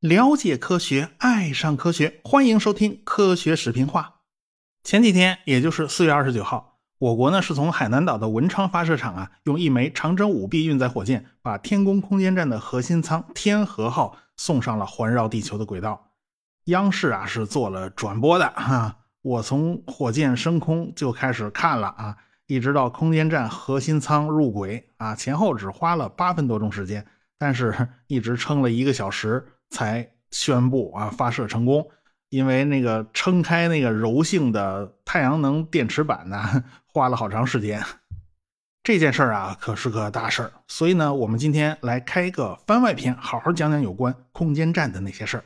[0.00, 4.02] 了解科学，爱上科学，欢迎收听《科学视频化》。
[4.84, 16.12] 前几天，也就是四月二十九号，我国呢是从海南岛的文昌发射场啊，用一枚长征五 B 运载火箭，把天宫空间站的核心舱天和号送上了环绕地球的轨道。
[16.66, 22.16] 央视啊是做了转播的啊，我从火箭升空就开始看了啊，
[22.48, 27.06] 一直到空间站核心舱入轨啊，前后只花了八分多钟时间，
[27.38, 29.46] 但是一直撑了一个小时。
[29.70, 31.86] 才宣布啊发射成功，
[32.30, 37.84] 因为那个撑开那个柔性的太阳能电池板呢，花了好长时间。
[38.82, 45.44] 这件事儿啊可是个大事儿，所以呢，我们今天来开一个番外篇，好好讲讲有关空间站的那些事儿。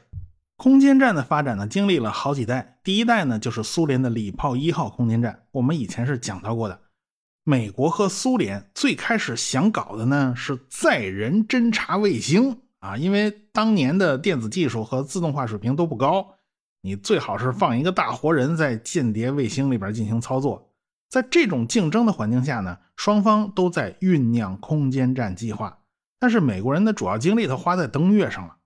[0.56, 6.78] 空间站的发展呢，经历了好几代，第一代呢就是苏联的礼炮一号空间站，我们以前是讲到过的。
[7.44, 12.58] 美国和苏联最开始想搞的呢是载人侦察卫星。
[12.78, 16.34] 啊，因为当年的电子技术和自动化水平都不高，
[16.80, 20.72] 你最好是放一个大活人在间谍卫星里边进行操作。
[21.08, 25.78] 在这种竞争的环境下呢，双方都在酝酿空间站计划。
[26.18, 28.56] 但是美国人的主要精力都花在登月上了，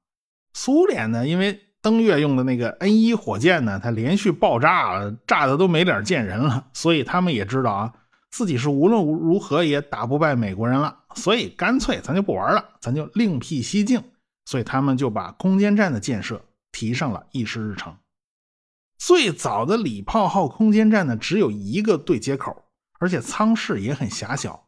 [0.54, 7.92] 苏联呢，因为登月用的那个 N 一火箭呢，它连续爆炸了，炸的都没脸见人了，所以他们也知道啊。
[8.36, 14.04] 自己是无论如何也打不败美国人了，所以干脆咱就不玩了，咱就另辟蹊径。
[14.44, 17.96] 所以他们就把空间站的建设提上了议事日程。
[18.98, 22.64] 最早的礼炮号空间站呢，只有一个对接口，
[22.98, 24.66] 而且舱室也很狭小。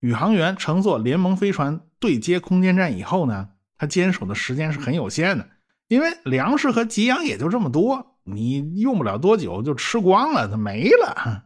[0.00, 5.46] 宇航员乘坐联盟飞船对接空间站以后呢，他坚守的时间是很有限的，
[5.88, 11.44] 因为粮食和给养也就这么多，你用不了多久就吃光了，它没了。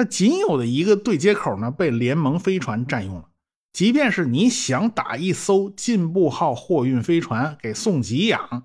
[0.00, 3.28] 它仅有的一个对接口呢，被联盟飞船占用了。
[3.74, 8.64] 即便是你想打一艘进步号货运飞船给送给养，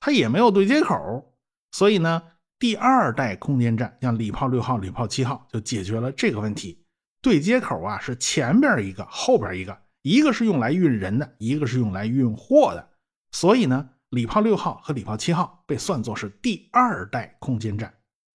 [0.00, 1.36] 它也没有对接口。
[1.70, 2.20] 所以呢，
[2.58, 6.84] 第二代空间站像礼炮六号、礼炮七号就解决了这个问题。
[7.20, 12.88] 对接口啊是前边一个，后边一个，一个是用来运人的，一个是用来运货的。
[13.30, 17.94] 所以呢，礼炮六号和礼炮七号被算作是第二代空间站。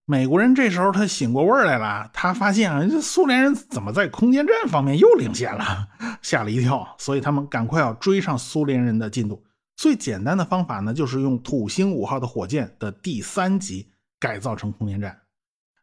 [0.09, 5.85] 美国人这时候他醒过味儿来了，他发现啊，这苏联人怎么在空间站方面又领先了，
[6.23, 6.95] 吓了一跳。
[6.97, 9.43] 所以他们赶快要追上苏联人的进度。
[9.75, 15.19] 最简单的方法呢，就是用土星五号的火箭的第三级改造成空间站，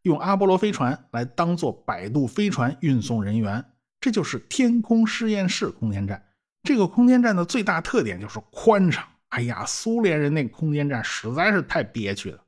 [0.05, 3.63] 用阿波罗飞船来当做摆渡飞船运送人员，
[4.01, 6.25] 这就是天空实验室空间站。
[6.63, 9.07] 这个空间站的最大特点就是宽敞。
[9.29, 12.39] 哎呀，苏联人那个空间站实在是太憋屈了。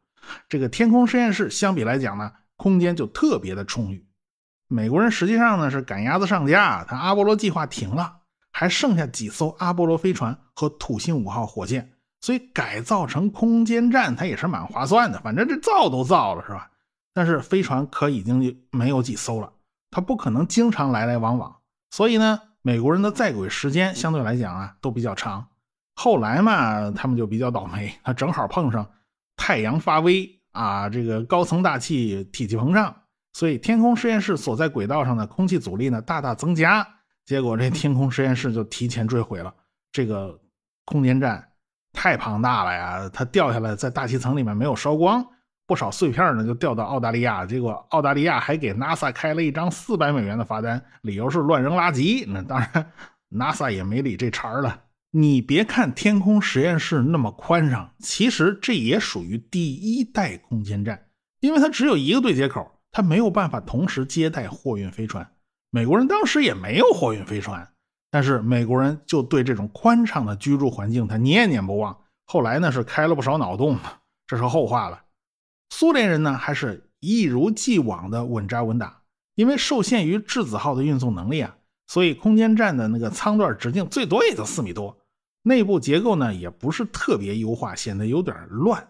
[0.48, 4.06] 这个天空实验室相比来讲呢，空间就特别的充裕。
[4.68, 8.16] 美国人实际上呢是赶鸭子上架，他阿波罗计划停了，
[8.50, 15.20] 还剩下几艘阿波罗飞船和土星五号火箭，所以改造成空间站，它也是蛮划算的。
[15.20, 16.70] 反正这造都造了，是吧？
[17.14, 19.52] 但是飞船可已经没有几艘了，
[19.90, 21.56] 它不可能经常来来往往，
[21.90, 25.46] 所以呢，美国人的在轨时间相对来讲啊都比较长。
[25.94, 28.86] 后来嘛，他们就比较倒霉，他正好碰上。
[29.36, 32.94] 太阳发威啊，这个高层大气体积膨胀，
[33.34, 36.86] 所以天空实验室所在轨道上的空气阻力呢大大增加，
[37.24, 39.54] 结果这天空实验室就提前坠毁了。
[39.92, 40.38] 这个
[40.84, 41.46] 空间站
[41.92, 45.24] 太庞大了呀，它掉下来在大气层里面没有烧光，
[45.66, 52.24] 不少碎片呢就掉到澳大利亚，结果澳大利亚还给 NASA 开了一张四百美元的罚单，理由是乱扔垃圾。
[52.26, 52.92] 那当然
[53.30, 54.78] ，NASA 也没理这茬了。
[55.18, 61.06] 你别看天空实验室那么宽敞，其实这也属于第一代空间站，
[61.40, 65.26] 因为它只有一个对接口，它没有办法同时接待货运飞船。
[65.70, 67.66] 美国人当时也没有货运飞船，
[68.10, 71.96] 但是美国人就对这种宽敞的居住环境他念念不忘。
[72.26, 73.78] 后来呢是开了不少脑洞，
[74.26, 75.00] 这是后话了。
[75.70, 79.00] 苏联人呢还是一如既往的稳扎稳打，
[79.34, 81.56] 因为受限于质子号的运送能力啊，
[81.86, 84.94] 所以空间站的那个舱段直径最多也就四米多。
[85.46, 88.88] 内部结构呢也不是特别优化，显得有点乱。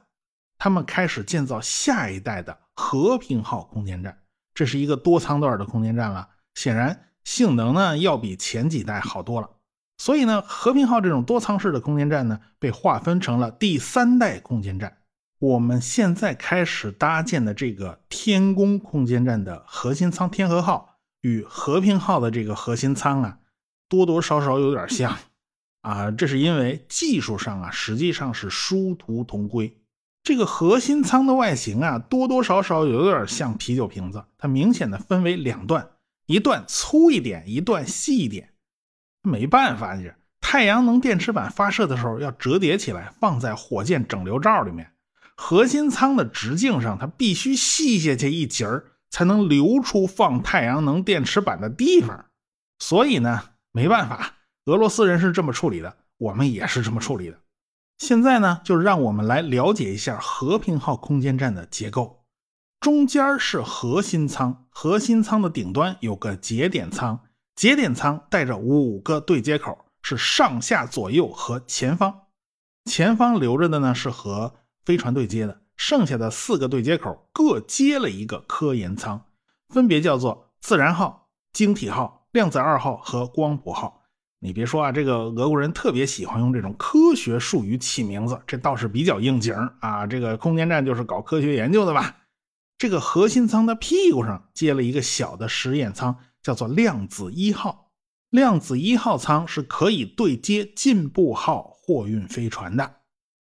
[0.56, 4.17] 他们开始建造下一代的和平号空间站，
[4.55, 6.26] 这是一个多舱段的空间站了。
[6.55, 9.50] 显然性能呢要比前几代好多了。
[9.99, 14.97] 所以呢，和平号这种多舱式的空间站呢被划分成了第三代空间站。
[15.38, 23.41] 我们现在开始搭建的这个天宫空间站的核心舱天和号与和平号的这个核心舱啊，
[23.91, 25.14] 多多少少有点像。
[25.87, 29.73] 啊，这是因为技术上啊，实际上是殊途同归。
[30.25, 34.25] 这个核心舱的外形啊，多多少少有点像啤酒瓶子。
[34.37, 35.88] 它明显的分为两段，
[36.27, 38.55] 一段粗一点，一段细一点。
[39.23, 40.11] 没办法，你
[40.41, 44.91] 太阳能电池板发射的时候要折叠起来，放在火箭整流罩里面。
[45.37, 52.25] 核心舱的直径上，它必须细下去一截儿，才能留出放太阳能电池板的地方。
[52.81, 54.36] 所以呢，没办法，
[54.66, 57.38] 俄罗斯人是这么处理的，我们也是这么处理的。
[57.98, 62.24] 现在呢，就让我们来了解一下和平号空间站的结构。
[62.80, 67.20] 中间是核心舱，核心舱的顶端有个节点舱，
[67.54, 72.22] 节点舱带着五个对接口，是上下左右和前方。
[72.86, 79.24] 前方留着的呢是和飞船对接的，剩下的四个对接口各接了一个科研舱，
[79.68, 84.02] 分别叫做自然号、晶体号、量子二号和光谱号。
[84.38, 90.06] 你别说啊，这个俄国人特别喜欢用这种科学术语起名字，这倒是比较应景啊。
[90.06, 92.17] 这个空间站就是搞科学研究的吧？
[92.79, 97.91] 这个核心舱的屁股上接了一个小的实验舱，叫做量子一号。
[98.29, 102.97] 量子一号舱是可以对接进步号货运飞船的。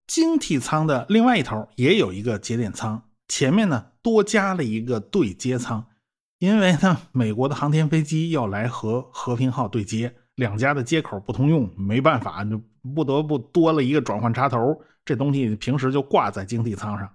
[0.08, 5.86] 晶体舱的另外一头也有一个节点舱，前面呢多加了一个对接舱，
[6.40, 12.60] 因为呢美国的航天飞机要来和和平号对接，两家的接口不通用，没办法，就
[12.96, 14.82] 不得不多了一个转换插头。
[15.04, 17.10] 这东西平时就挂在晶体舱上。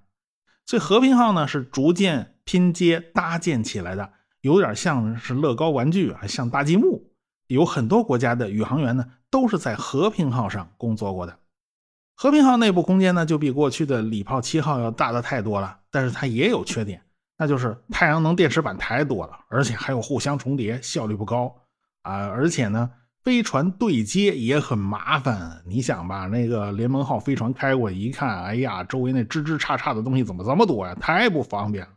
[0.66, 7.12] 所以和平号呢是逐渐拼接搭建起来的，有点像是乐高玩具啊，像搭积木。
[7.46, 11.38] 有很多国家的宇航员呢都是在和平号上工作过的。
[12.16, 17.00] 和平号内部空间呢就比过去的礼炮七号要大的太多了，但是它也有缺点，
[17.38, 21.56] 那就是太阳能电池板太多了，而且还有互相重叠，效率不高
[22.02, 22.90] 啊，而且呢。
[23.26, 30.94] 飞船对接也很麻烦，你想吧，那个联盟号飞船开过一看，哎呀，周围那枝枝杈杈的东西怎么这么多呀？
[31.00, 31.90] 太不方便了。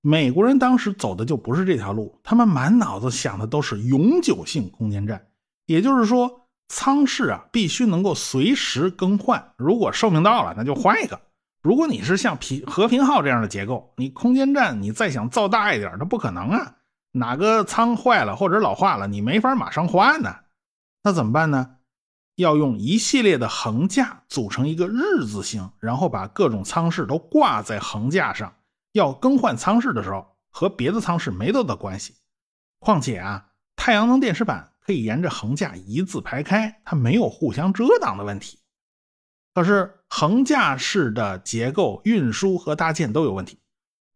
[0.00, 5.22] 美国人当时走的就不是这条路，他们满脑子想的都是永久性空间站，
[5.66, 11.20] 也就是说，舱室啊必须能够随时更换，如果寿命到了，那就换一个。
[11.62, 16.76] 如果你是像平和平号这样的结构，你空间站你再想造大一点，那不可能啊，
[17.12, 20.34] 哪个舱坏了或者老化了，你没法马上换呢。
[21.02, 21.76] 那怎么办呢？
[22.36, 28.54] 要用一系列的横架组成一个日字形，然后把各种舱室都挂在横架上。
[28.92, 32.16] 要更换舱室的时候，和别的舱室没多大关系。
[32.78, 38.58] 况且啊，太阳能电池板可以沿着横架一字排开，它没有互相遮挡的问题。
[39.54, 43.60] 可是横架式的结构、运输和搭建都有问题。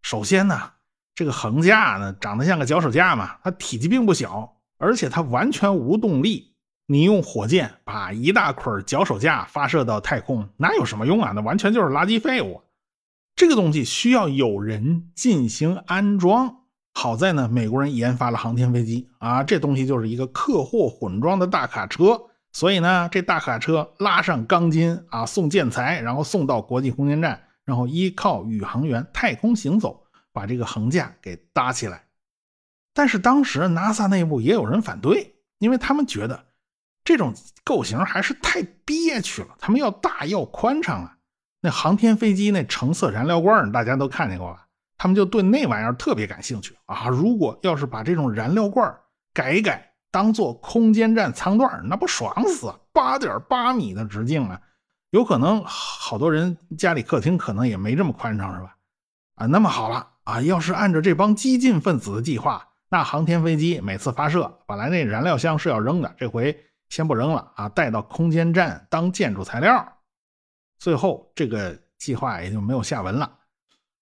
[0.00, 0.72] 首先呢，
[1.14, 6.53] 这个横架呢长得像个脚手架嘛，它体积并不小，而且它完全无动力。
[6.86, 11.32] 你用火箭把一大捆脚手架发射到太空，哪有什么用啊？
[11.34, 12.60] 那完全就是垃圾废物。
[13.34, 16.58] 这个东西需要有人进行安装。
[16.92, 22.20] 好在呢，美国人研发了航天飞机啊，这东西就是一个客货混装的大卡车。
[22.52, 32.04] 所以呢，这大卡车拉上钢筋啊，送建材，然后送到国际空间站，然后依靠宇航员太空行走，把这个横架给搭起来。
[32.92, 36.44] 但是当时 NASA 内部也有人反对，因为他们觉得。
[37.04, 41.16] 这种构型还是太憋屈了，他们要大要宽敞啊！
[41.60, 44.66] 那航天飞机那橙色燃料罐大家都看见过吧？
[44.96, 47.08] 他们就对那玩意儿特别感兴趣啊！
[47.08, 48.94] 如果要是把这种燃料罐
[49.34, 52.72] 改一改，当做空间站舱段那不爽死！
[52.92, 54.60] 八点八米的直径啊，
[55.10, 58.76] 有可能好多人家里客厅可能也没这么宽敞，是吧？
[59.34, 66.58] 啊，那么好了啊，要是按照这帮激进分子的计划，那航天飞机每次发射，本来那燃料箱是要扔的，这回。
[66.88, 69.92] 先不扔了啊，带到空间站当建筑材料。
[70.78, 73.38] 最后这个计划也就没有下文了，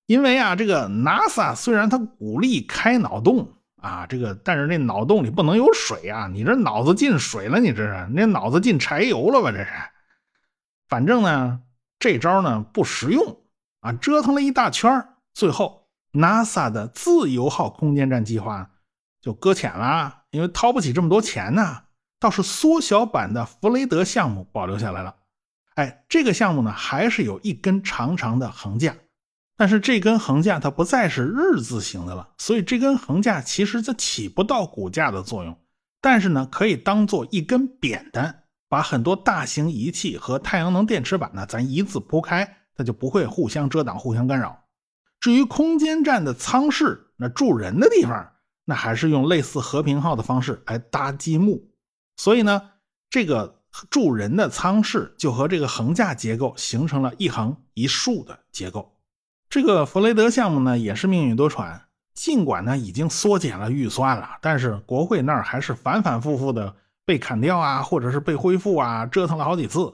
[0.06, 9.52] 因为啊，这个 NASA 虽然它鼓励开脑洞啊，这个但是那脑洞里不能有水啊，你这脑子进水了，你这是那脑子进柴油了吧？
[9.52, 9.70] 这是，
[10.88, 11.60] 反正呢，
[11.98, 13.40] 这招呢不实用
[13.80, 18.70] 啊，折腾了一大圈最后 NASA 的自由号空间站计划
[19.20, 21.84] 就搁浅了，因为掏不起这么多钱呢。
[22.22, 25.16] 倒是缩小版的弗雷德项目保留下来了。
[25.74, 28.94] 哎，这个项目呢，还是有一根长长的横架，
[29.56, 35.58] 但是这根横架它不再是日字形的了，所以这根横架其实它起不到骨架的作用，
[36.00, 44.62] 但是呢，可以当做一根扁担，把很多大型仪器和太阳能电池板呢，咱一字铺开，它就不会互相遮挡、互相干扰。
[45.18, 48.30] 至于空间站的舱室，那住人的地方，
[48.64, 51.68] 那还是用类似和平号的方式来搭积木。
[52.16, 52.62] 所以呢，
[53.10, 58.92] 这个住人的舱室就和这个横架结构形成了一横一竖的结构。
[59.48, 61.80] 这个弗雷德项目呢，也是命运多舛。
[62.14, 66.76] 尽管呢已经缩减了预算了，但是国会那儿还是反反复复的
[67.06, 69.92] 被砍掉啊，或者是被恢复啊，折腾了好几次。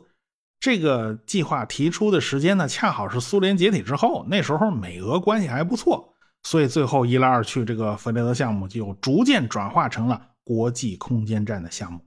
[0.59, 12.01] 这个计划提出的时间呢，恰好是苏联解体之后，那时候美俄关系还不错，所以最后一来二去，这个弗雷德项目就逐渐转化成了国际空间站的项目。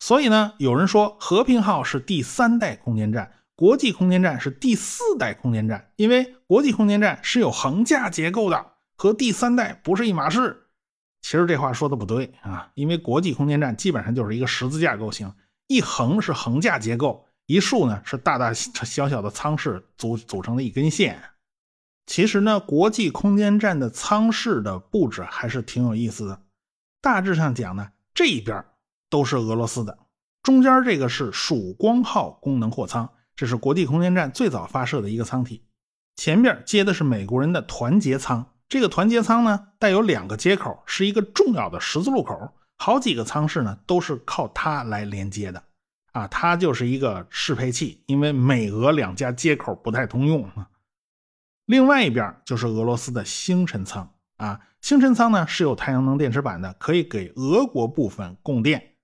[0.00, 8.72] 所以呢，有人说和平号是第三代空间站，国际空间站是第四代空间站，因为国际空间站是有横架结构的。
[9.00, 10.66] 和第三代不是一码事，
[11.22, 15.32] 其实这话说的不对啊，因为国际空间站基本上就是一个十字架构型，
[15.68, 21.22] 一横是横架结构，一竖呢是大大小小的舱室组组成的一根线。
[22.06, 26.40] 其实呢，国际空间站的舱室的布置还是挺有意思的。
[27.00, 28.64] 大致上讲呢，这一边
[29.10, 29.98] 都是俄罗斯的，
[30.42, 35.64] 中间这个是曙光号功能货舱，这是国际空间站最早发射的一个舱体，
[36.16, 38.54] 前边接的是美国人的团结舱。
[38.68, 42.52] 这个团结舱呢，带有两个接口，是一个重要的十字路口。
[42.76, 45.62] 好几个舱室呢，都是靠它来连接的。
[46.12, 50.48] 啊，它就是一个适配器，因为美俄两家接口不太通用。
[51.66, 58.96] 另外一边就是俄罗斯的星辰舱啊，星辰舱呢是有太阳能电池板的，可以给俄国部分供电。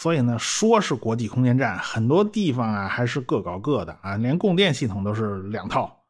[0.00, 6.04] 所以呢，说是国际空间站，很多地方啊还是各搞各的啊，连供电系统都是两套。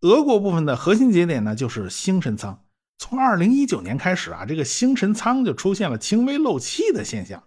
[0.00, 2.58] 俄国部分的核心节点呢，就是星辰舱。
[2.96, 7.42] 从二零一九年开始啊，这个星辰舱就出现了轻微漏气的现象，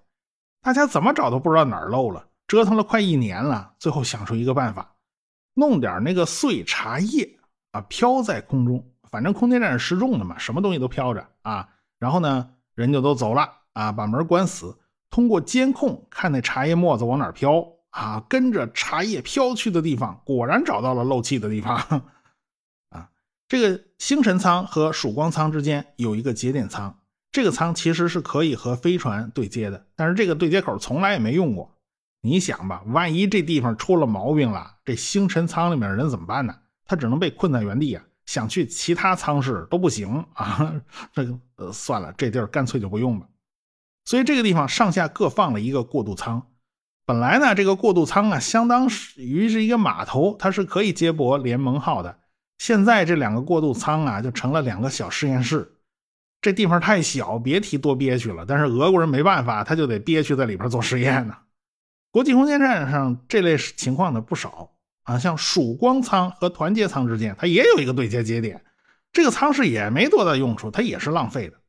[0.61, 4.93] 大家怎么找都不知道哪儿漏了，折腾了快一年了，最后想出一个办法，
[5.55, 7.39] 弄点那个碎茶叶
[7.71, 11.69] 啊，飘在空中，反正空间站是失重的嘛，什么东西都飘着啊。
[11.97, 14.77] 然后呢，人就都走了啊，把门关死，
[15.11, 21.75] 通过监控看那茶叶沫子往哪飘啊，跟着茶叶飘去的地方，果然找到了漏气的地方
[22.89, 23.09] 啊。
[23.47, 26.97] 这个星辰舱和曙光舱之间有一个节点舱，
[27.31, 31.75] 这个舱其实是可以和飞船对接的，但是这个对接口从来也没用过。
[32.21, 36.55] 你想吧，万一这地方出了毛病了，这星辰舱里面人怎么办呢？
[36.85, 40.81] 他只能被困在原地啊，想去其他舱室都不行啊。
[41.11, 43.27] 这个呃，算了，这地儿干脆就不用吧。
[44.05, 46.47] 所以这个地方上下各放了一个过渡舱。
[47.05, 52.19] 本来呢，这个过渡舱啊，相当于是一个码头，它是可以接驳联盟号的。
[52.57, 55.77] 现在这两个过渡舱啊，就成了两个小实验室。
[56.41, 58.45] 这地方太小，别提多憋屈了。
[58.47, 61.35] 但是俄国人没办法，他就得憋屈在里边做实验呢。
[62.11, 64.71] 国际空间站上这类情况的不少
[65.03, 68.63] 啊，像曙光舱和团结舱之间，它也有一个对接节点。
[69.13, 71.60] 这个舱室也没多大用处，它也是浪费的。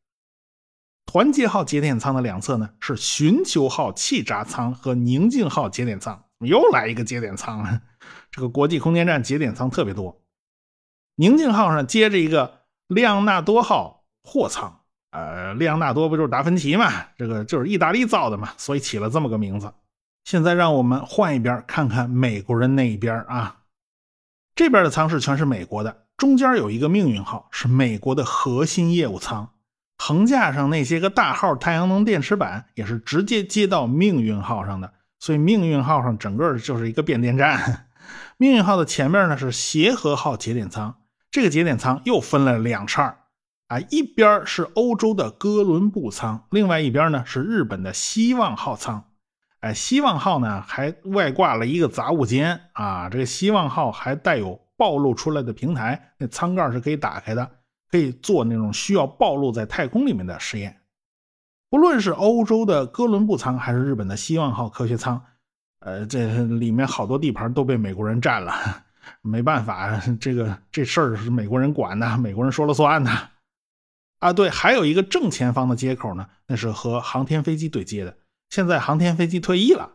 [1.06, 6.24] 团结号节点舱的两侧呢，是寻求号气闸舱和宁静号节点舱。
[6.38, 7.80] 又来一个节点舱，
[8.30, 10.20] 这个国际空间站节点舱特别多。
[11.16, 14.80] 宁静号上接着一个利昂纳多号货舱，
[15.10, 16.90] 呃，利昂纳多不就是达芬奇嘛？
[17.16, 19.72] 这个就是意大利造的嘛，所以起了这么个名字。
[20.24, 23.60] 现在让我们换一边看看美国人那一边啊，
[24.56, 29.50] 这边的舱室全是美国的，中间有一个命运号，是美国的核心业务舱。
[30.04, 37.86] 横架上那些个大号太阳能电池板也是直接接到命运号上的，所以命运号上整个就是一个变电站。
[38.36, 40.96] 命运号的前面呢是协和号节点舱。
[41.30, 43.16] 这个节点舱又分了两叉
[43.68, 49.04] 啊，一边是欧洲的哥伦布舱，另外一边呢是日本的希望号舱。
[49.60, 57.48] 哎，希望号呢还外挂了一个杂物间啊，这个希望号还带有暴露出来的平台，那舱盖是可以打开的，
[57.92, 60.80] 可以做那种需要暴露在太空里面的实验。
[61.68, 65.22] 不论是欧洲的哥伦布舱还是日本的希望号科学舱，
[65.80, 68.84] 呃，这里面好多地盘都被美国人占了。
[69.20, 73.10] 没办法，这个这事儿是美国人管的，美国人说了算的。
[74.20, 78.16] 啊，对，还有一个正前方的接口呢，那是和航天飞机对接的。
[78.50, 79.90] 现在航天飞机退役了，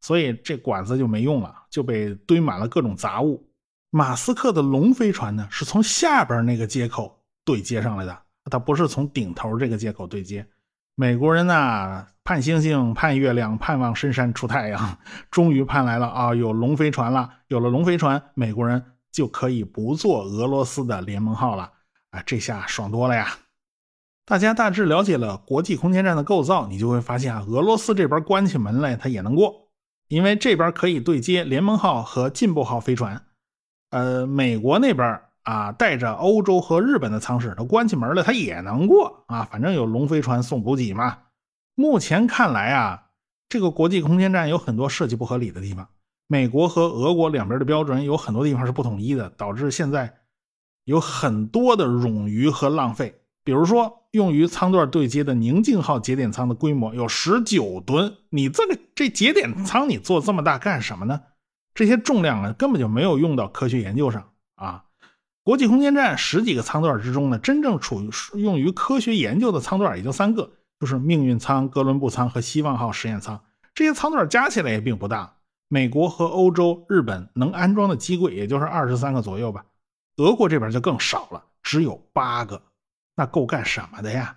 [0.00, 3.48] 所以这管子就没用了，就被堆满了各种杂物。
[3.90, 8.18] 马斯克的龙飞船呢，是从下边那个接口对接上来的，
[8.50, 10.46] 它不是从顶头这个接口对接。
[10.94, 14.98] 美国人呐，盼星星盼月亮，盼望深山出太阳，
[15.30, 16.34] 终于盼来了啊！
[16.34, 21.72] 有龙飞船了，有了龙飞船，美国人就可以不坐俄罗斯的联盟号了
[22.10, 22.22] 啊！
[22.26, 23.26] 这下爽多了呀！
[24.26, 29.70] 大家大致了解了国际空间站的构造，你就会发现啊，俄罗斯这边关起门来它也能过，
[30.08, 33.24] 因为这边可以对接联盟号和进步号飞船，
[33.90, 35.22] 呃，美国那边。
[35.42, 39.44] 啊，带着欧洲和日本的舱室，它关起门来，它也能过啊。
[39.50, 41.18] 反正有龙飞船送补给嘛。
[41.74, 43.06] 目前看来啊，
[43.48, 45.88] 这个国际空间站有很多设计不合理的地方。
[46.28, 50.14] 美国和俄国两边的标准有很多地方是不统一的，导致现在
[50.84, 53.20] 有很多的冗余和浪费。
[53.44, 61.20] 比如说，用于舱段对接的宁静号节点舱的规模有十九吨，你这个这节点舱你做这么大干什么呢？
[61.74, 64.84] 这些重量啊，根本就没有用到科学研究上啊。
[65.44, 73.40] 国际空间站十几个舱段之中呢，真正处于用于科学研究的舱段也就三个，就是命运舱、哥伦布舱和希望号实验舱。
[73.74, 75.34] 这些舱段加起来也并不大。
[75.66, 79.64] 美国和欧洲、日本能安装的机柜也就是二十三个左右吧，
[80.18, 82.62] 俄国这边就更少了，只有八个。
[83.16, 84.36] 那够干什么的呀？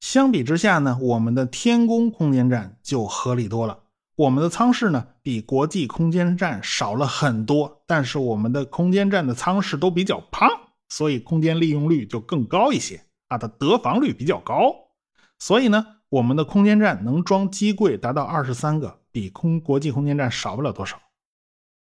[0.00, 3.78] 相比之下呢，我们的天宫空间站就合理多了。
[4.20, 10.46] 我们的舱室呢，比国际空间站少了很多，但是我们的空间站的舱室都比较胖，
[10.90, 14.74] 所以空间利用率就更高一些啊，它得房率比较高。
[15.38, 21.00] 所以呢，我们的空间站能装机柜达到二十三个，比空国际空间站少不了多少。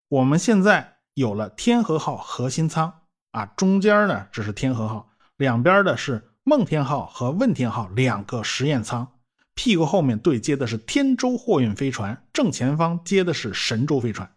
[0.07, 2.93] 我们现在有了天河号核心舱
[3.31, 5.09] 啊，中间呢只是天河号。
[5.37, 9.07] 两边的是梦天号和问天号两个实验舱，
[9.57, 14.31] 屁股后面对接的是天舟货运飞船，正前方接的是神舟飞船。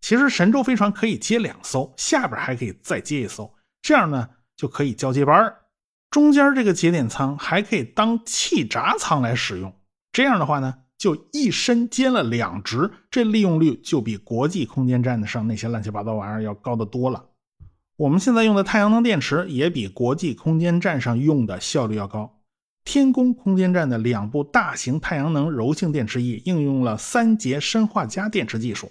[0.00, 5.56] 其实神舟飞船可以接两艘，下边还可以再接一艘，这样呢就可以交接班
[6.08, 9.74] 中间这个节点舱还可以当气闸舱来使用，
[10.12, 17.26] 这样的话呢就一身兼了两职，这利用率就比国际空间站上那些乱七八糟玩意儿要高得多了。
[17.96, 22.39] 我们现在用的太阳能电池也比国际空间站上用的效率要高。
[22.84, 28.90] 天宫空间站的两部大型太阳能柔性电池翼应用了三节砷化镓电池技术，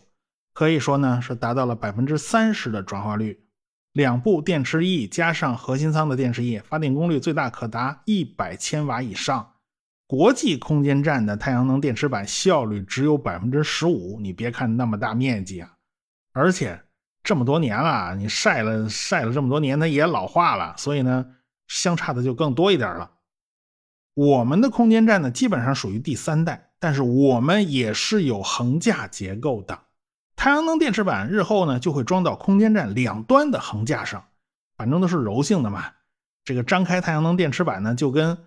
[0.53, 3.45] 可以说呢是达到了百分之三十的转化率。
[3.93, 9.53] 两部电池翼加上核心舱的电池翼，发电功率最大可达一百千瓦以上。
[10.07, 15.73] 国际空间站的太阳能电池板效率只有百分之十五，你别看那么大面积啊，
[16.33, 16.81] 而且。
[17.21, 21.25] 这么多年了，你晒了晒了这么多年，它也老化了，所以呢，
[21.67, 23.11] 相差的就更多一点了。
[24.19, 29.79] 我们的空间站呢，基本上属于第三代，但是我们也是有横架结构的。
[30.35, 34.21] 太阳能电池板日后呢，就会装到空间站两端的横架上，
[34.75, 35.85] 反正都是柔性的嘛。
[36.43, 38.37] 这个张开太阳能电池板呢，就跟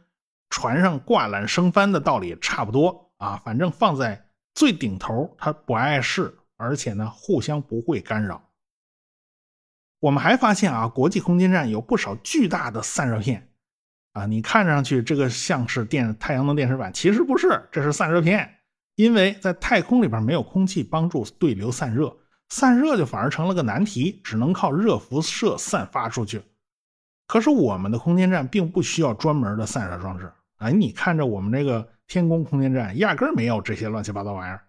[0.50, 3.40] 船上挂缆升帆的道理差不多啊。
[3.42, 8.50] 反正放在最顶头，它不碍事，而且呢，互相不会干扰。
[10.00, 13.51] 我们还发现啊，国际空间站有不少巨大的散热片，
[14.12, 18.58] 啊，你看上去这个像是电太阳能电池板，其实不是，这是散热片。
[18.94, 22.14] 因为在太空里边没有空气帮助对流散热，
[22.50, 26.42] 散热就反而成了个难题，只能靠热辐射散发出去。
[27.26, 34.60] 可是我们的空间站并不需要专门的散热装置，哎，你看着我们这个天宫空间站压根没有这些乱七八糟玩意儿，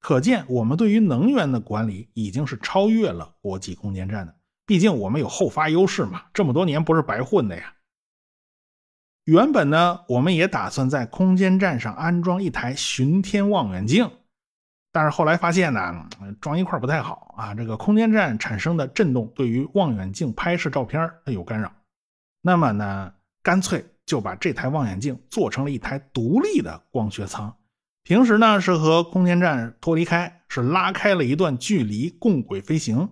[0.00, 4.34] 可见我们对于能源的管理已经是超越了国际空间站的。
[4.66, 7.72] 毕竟我们有后发优势嘛，这么多年不是白混的呀。
[9.30, 14.10] 原本呢，我们也打算在空间站上安装一台巡天望远镜，
[14.90, 16.04] 但是后来发现呢，
[16.40, 17.54] 装一块不太好啊。
[17.54, 21.72] 这个空间站产生的震动对于望远镜拍摄照片它有干扰。
[22.42, 27.54] 那么呢，干脆就把这台望远镜做成了一台独立的光学舱，
[28.02, 33.08] 平时呢是和空间站脱离开，是拉开了一段距离共轨飞行。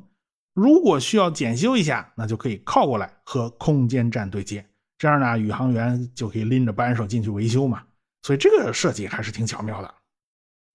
[0.53, 4.67] 如果需要检修一下，那就可以靠过来和空间站对接，
[4.99, 7.83] 这样呢，宇航员就可以拎着扳手进去维修嘛。
[8.23, 9.95] 所以这个设计还是挺巧妙的。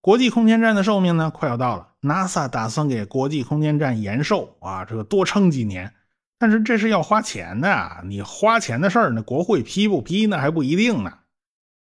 [0.01, 5.93] 国际空间站的寿命呢快要到了，NASA 打算给国际空间站延寿啊，这个多撑几年。
[6.39, 11.19] 但是这是要花钱的，你花钱的事儿呢，国会批不批那还不一定呢。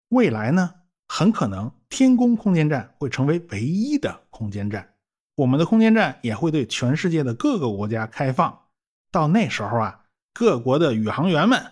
[0.08, 0.72] 未来呢，
[1.08, 4.94] 很可能天宫空间站会成为唯一的空间站。
[5.34, 8.58] 我们的空间站也会对全世界的各个国家开放。
[9.10, 10.00] 到那时候啊，
[10.32, 11.62] 各国的宇航员们，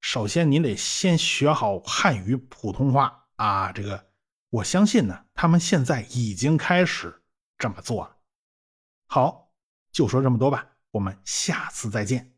[0.00, 3.72] 首先您得先学好汉语普通话啊。
[3.72, 4.06] 这个
[4.50, 7.22] 我相信呢，他们现在已经开始
[7.58, 8.16] 这么做了。
[9.06, 9.50] 好，
[9.90, 12.32] 就说这么多吧，我们下次再见。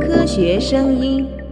[0.00, 1.45] 科学声音。